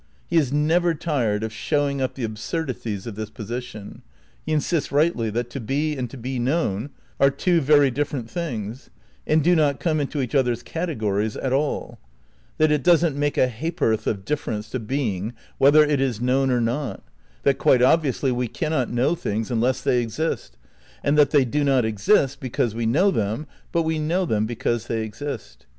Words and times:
''He 0.31 0.35
is 0.37 0.51
never 0.51 0.95
tired 0.95 1.43
of 1.43 1.53
showing 1.53 2.01
up 2.01 2.15
the 2.15 2.23
absurd 2.23 2.69
^ 2.69 2.71
ities 2.73 3.05
of 3.05 3.13
this 3.13 3.29
position. 3.29 4.01
He 4.43 4.51
insists 4.51 4.91
rightly 4.91 5.29
that 5.29 5.51
to 5.51 5.59
be 5.59 5.91
and 5.91 5.99
Known 5.99 6.07
to 6.07 6.17
be 6.17 6.39
known 6.39 6.89
are 7.19 7.29
two 7.29 7.61
very 7.61 7.91
different 7.91 8.27
things 8.27 8.89
and 9.27 9.43
do 9.43 9.55
not 9.55 9.79
come 9.79 9.99
into 9.99 10.19
each 10.19 10.33
other's 10.33 10.63
categories 10.63 11.37
at 11.37 11.53
all; 11.53 11.99
that 12.57 12.71
it 12.71 12.81
doesn't 12.81 13.15
make 13.15 13.37
a 13.37 13.47
ha'porth 13.47 14.07
of 14.07 14.25
difference 14.25 14.69
to 14.71 14.79
being 14.79 15.33
whether 15.59 15.83
it 15.83 16.01
is 16.01 16.19
known 16.19 16.49
or 16.49 16.59
not; 16.61 17.03
that 17.43 17.59
quite 17.59 17.83
obviously 17.83 18.31
we 18.31 18.47
cannot 18.47 18.89
know 18.89 19.13
things 19.13 19.51
unless 19.51 19.81
they 19.81 20.01
exist; 20.01 20.57
and 21.03 21.15
that 21.15 21.29
they 21.29 21.45
do 21.45 21.63
not 21.63 21.85
exist 21.85 22.39
because 22.39 22.73
we 22.73 22.87
know 22.87 23.11
them 23.11 23.45
but 23.71 23.83
we 23.83 23.99
know 23.99 24.25
them 24.25 24.47
because 24.47 24.87
they 24.87 25.03
exist. 25.03 25.67